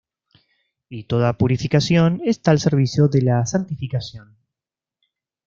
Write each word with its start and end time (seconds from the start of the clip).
Y 0.89 1.03
toda 1.03 1.37
purificación 1.37 2.21
está 2.25 2.49
al 2.49 2.59
servicio 2.59 3.07
de 3.07 3.21
la 3.21 3.45
santificación. 3.45 4.35